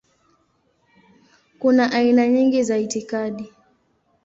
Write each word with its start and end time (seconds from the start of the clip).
Kuna 1.59 1.91
aina 1.91 2.27
nyingi 2.27 2.63
za 2.63 2.77
itikadi. 2.77 3.53